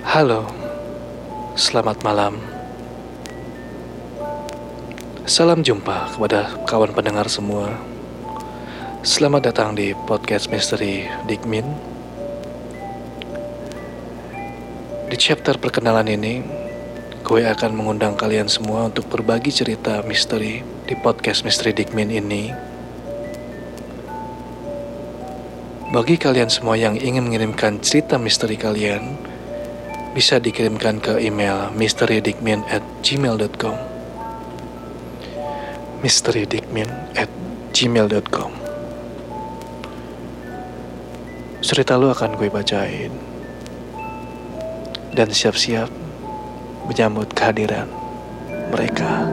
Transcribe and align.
Halo, 0.00 0.48
selamat 1.60 2.00
malam. 2.00 2.40
Salam 5.28 5.60
jumpa 5.60 6.16
kepada 6.16 6.56
kawan 6.64 6.96
pendengar 6.96 7.28
semua. 7.28 7.76
Selamat 9.04 9.52
datang 9.52 9.76
di 9.76 9.92
podcast 10.08 10.48
misteri 10.48 11.04
Digmin. 11.28 11.68
Di 15.12 15.16
chapter 15.20 15.60
perkenalan 15.60 16.08
ini, 16.08 16.40
gue 17.20 17.44
akan 17.44 17.76
mengundang 17.76 18.16
kalian 18.16 18.48
semua 18.48 18.88
untuk 18.88 19.04
berbagi 19.12 19.52
cerita 19.52 20.00
misteri 20.08 20.64
di 20.88 20.96
podcast 20.96 21.44
misteri 21.44 21.76
Digmin 21.76 22.08
ini. 22.08 22.48
Bagi 25.92 26.16
kalian 26.16 26.48
semua 26.48 26.80
yang 26.80 26.96
ingin 26.96 27.28
mengirimkan 27.28 27.84
cerita 27.84 28.16
misteri 28.16 28.56
kalian, 28.56 29.29
bisa 30.10 30.42
dikirimkan 30.42 30.98
ke 30.98 31.22
email 31.22 31.70
mysterydikmin 31.74 32.66
at 32.66 32.82
gmail.com 33.06 33.76
mysterydikmin 36.00 36.88
at 37.14 37.30
gmail.com 37.70 38.60
Cerita 41.60 42.00
lu 42.00 42.08
akan 42.08 42.40
gue 42.40 42.48
bacain. 42.48 43.12
Dan 45.12 45.28
siap-siap 45.28 45.92
menyambut 46.88 47.30
kehadiran 47.36 47.86
mereka 48.72 49.28